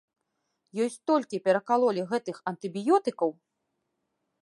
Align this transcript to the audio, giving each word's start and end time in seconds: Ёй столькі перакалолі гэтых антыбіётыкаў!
Ёй 0.85 0.89
столькі 0.95 1.41
перакалолі 1.49 2.07
гэтых 2.15 2.43
антыбіётыкаў! 2.53 3.29